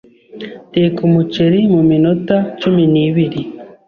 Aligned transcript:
Teka 0.73 0.99
umuceri 1.07 1.59
mu 1.73 1.81
minota 1.89 2.35
cumi 2.59 2.83
nibiri 2.93 3.41